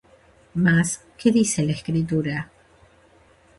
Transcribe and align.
Mas 0.55 1.05
¿qué 1.19 1.31
dice 1.31 1.61
la 1.63 1.73
Escritura? 1.73 2.49